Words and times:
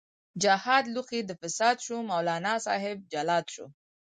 جهاد 0.43 0.83
لوښۍ 0.93 1.21
د 1.25 1.31
فساد 1.41 1.75
شو، 1.85 1.97
مولانا 2.09 2.53
صاحب 2.65 2.97
جلاد 3.13 3.45
شو 3.53 3.65